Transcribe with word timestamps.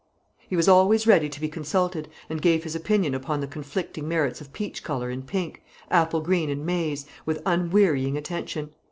He 0.39 0.55
was 0.55 0.67
always 0.67 1.05
ready 1.05 1.29
to 1.29 1.39
be 1.39 1.47
consulted, 1.47 2.09
and 2.27 2.41
gave 2.41 2.63
his 2.63 2.73
opinion 2.75 3.13
upon 3.13 3.39
the 3.39 3.45
conflicting 3.45 4.07
merits 4.07 4.41
of 4.41 4.51
peach 4.51 4.83
colour 4.83 5.11
and 5.11 5.27
pink, 5.27 5.61
apple 5.91 6.21
green 6.21 6.49
and 6.49 6.65
maize, 6.65 7.05
with 7.23 7.39
unwearying 7.45 8.17
attention. 8.17 8.71